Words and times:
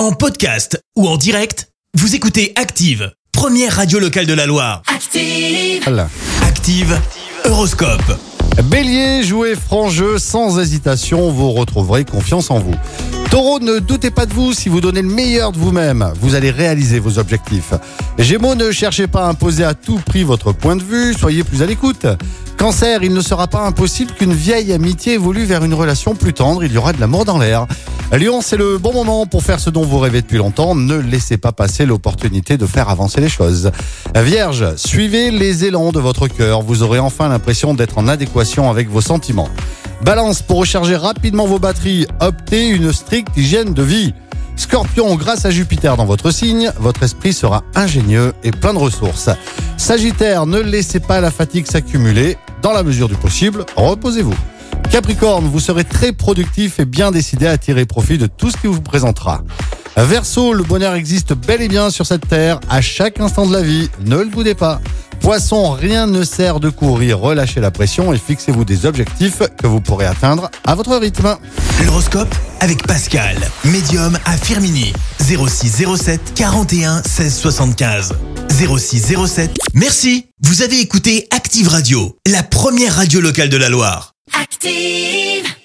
En 0.00 0.12
podcast 0.12 0.82
ou 0.96 1.06
en 1.06 1.18
direct, 1.18 1.68
vous 1.92 2.14
écoutez 2.14 2.54
Active, 2.56 3.12
première 3.32 3.76
radio 3.76 3.98
locale 3.98 4.24
de 4.24 4.32
la 4.32 4.46
Loire. 4.46 4.80
Active. 4.86 6.08
Active 6.42 6.98
Horoscope. 7.44 8.18
Bélier, 8.64 9.22
jouez 9.22 9.54
franc 9.56 9.90
jeu 9.90 10.18
sans 10.18 10.58
hésitation, 10.58 11.30
vous 11.30 11.50
retrouverez 11.50 12.06
confiance 12.06 12.50
en 12.50 12.60
vous. 12.60 12.74
Taureau, 13.30 13.60
ne 13.60 13.78
doutez 13.78 14.10
pas 14.10 14.24
de 14.24 14.32
vous, 14.32 14.54
si 14.54 14.70
vous 14.70 14.80
donnez 14.80 15.02
le 15.02 15.08
meilleur 15.08 15.52
de 15.52 15.58
vous-même, 15.58 16.10
vous 16.22 16.34
allez 16.34 16.50
réaliser 16.50 16.98
vos 16.98 17.18
objectifs. 17.18 17.74
Gémeaux, 18.18 18.54
ne 18.54 18.70
cherchez 18.70 19.06
pas 19.06 19.26
à 19.26 19.28
imposer 19.28 19.64
à 19.64 19.74
tout 19.74 19.98
prix 19.98 20.24
votre 20.24 20.52
point 20.52 20.76
de 20.76 20.82
vue, 20.82 21.12
soyez 21.12 21.44
plus 21.44 21.62
à 21.62 21.66
l'écoute. 21.66 22.06
Cancer, 22.56 23.02
il 23.02 23.12
ne 23.12 23.20
sera 23.20 23.48
pas 23.48 23.66
impossible 23.66 24.12
qu'une 24.12 24.32
vieille 24.32 24.72
amitié 24.72 25.12
évolue 25.12 25.44
vers 25.44 25.62
une 25.62 25.74
relation 25.74 26.14
plus 26.14 26.32
tendre, 26.32 26.64
il 26.64 26.72
y 26.72 26.78
aura 26.78 26.94
de 26.94 27.00
l'amour 27.00 27.26
dans 27.26 27.36
l'air. 27.36 27.66
Lyon, 28.12 28.40
c'est 28.42 28.56
le 28.56 28.76
bon 28.78 28.92
moment 28.92 29.24
pour 29.24 29.44
faire 29.44 29.60
ce 29.60 29.70
dont 29.70 29.84
vous 29.84 30.00
rêvez 30.00 30.20
depuis 30.20 30.38
longtemps, 30.38 30.74
ne 30.74 30.96
laissez 30.96 31.36
pas 31.36 31.52
passer 31.52 31.86
l'opportunité 31.86 32.56
de 32.56 32.66
faire 32.66 32.88
avancer 32.88 33.20
les 33.20 33.28
choses. 33.28 33.70
Vierge, 34.16 34.74
suivez 34.74 35.30
les 35.30 35.64
élans 35.64 35.92
de 35.92 36.00
votre 36.00 36.26
cœur, 36.26 36.62
vous 36.62 36.82
aurez 36.82 36.98
enfin 36.98 37.28
l'impression 37.28 37.72
d'être 37.72 37.98
en 37.98 38.08
adéquation 38.08 38.68
avec 38.68 38.90
vos 38.90 39.00
sentiments. 39.00 39.48
Balance, 40.02 40.42
pour 40.42 40.58
recharger 40.58 40.96
rapidement 40.96 41.46
vos 41.46 41.60
batteries, 41.60 42.06
optez 42.20 42.68
une 42.68 42.92
stricte 42.92 43.36
hygiène 43.36 43.74
de 43.74 43.82
vie. 43.82 44.12
Scorpion, 44.56 45.14
grâce 45.14 45.44
à 45.44 45.50
Jupiter 45.50 45.96
dans 45.96 46.04
votre 46.04 46.32
signe, 46.32 46.72
votre 46.80 47.04
esprit 47.04 47.32
sera 47.32 47.62
ingénieux 47.76 48.34
et 48.42 48.50
plein 48.50 48.74
de 48.74 48.78
ressources. 48.78 49.30
Sagittaire, 49.76 50.46
ne 50.46 50.58
laissez 50.58 50.98
pas 50.98 51.20
la 51.20 51.30
fatigue 51.30 51.66
s'accumuler. 51.66 52.36
Dans 52.60 52.72
la 52.72 52.82
mesure 52.82 53.08
du 53.08 53.14
possible, 53.14 53.64
reposez-vous. 53.76 54.34
Capricorne, 54.90 55.46
vous 55.46 55.60
serez 55.60 55.84
très 55.84 56.12
productif 56.12 56.80
et 56.80 56.84
bien 56.84 57.12
décidé 57.12 57.46
à 57.46 57.56
tirer 57.56 57.86
profit 57.86 58.18
de 58.18 58.26
tout 58.26 58.50
ce 58.50 58.56
qui 58.56 58.66
vous 58.66 58.80
présentera. 58.80 59.42
Verseau, 59.96 60.52
le 60.52 60.64
bonheur 60.64 60.94
existe 60.94 61.32
bel 61.32 61.62
et 61.62 61.68
bien 61.68 61.90
sur 61.90 62.06
cette 62.06 62.28
terre 62.28 62.58
à 62.68 62.80
chaque 62.80 63.20
instant 63.20 63.46
de 63.46 63.52
la 63.52 63.62
vie, 63.62 63.88
ne 64.04 64.16
le 64.16 64.26
boudez 64.26 64.54
pas. 64.54 64.80
Poisson, 65.20 65.72
rien 65.72 66.06
ne 66.06 66.24
sert 66.24 66.58
de 66.60 66.70
courir, 66.70 67.18
relâchez 67.18 67.60
la 67.60 67.70
pression 67.70 68.12
et 68.12 68.18
fixez-vous 68.18 68.64
des 68.64 68.86
objectifs 68.86 69.42
que 69.58 69.66
vous 69.66 69.80
pourrez 69.80 70.06
atteindre 70.06 70.50
à 70.64 70.74
votre 70.74 70.96
rythme. 70.96 71.36
L'horoscope 71.84 72.34
avec 72.60 72.84
Pascal, 72.86 73.36
médium 73.64 74.18
à 74.24 74.36
Firmini. 74.36 74.92
0607 75.20 76.32
41 76.34 77.02
16 77.02 77.36
75. 77.36 78.14
0607. 78.50 79.56
Merci. 79.74 80.26
Vous 80.42 80.62
avez 80.62 80.80
écouté 80.80 81.28
Active 81.30 81.68
Radio, 81.68 82.16
la 82.26 82.42
première 82.42 82.96
radio 82.96 83.20
locale 83.20 83.50
de 83.50 83.56
la 83.56 83.68
Loire. 83.68 84.14
Active. 84.32 85.56